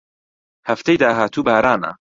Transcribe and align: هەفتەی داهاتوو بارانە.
هەفتەی 0.69 0.99
داهاتوو 1.01 1.41
بارانە. 1.47 1.91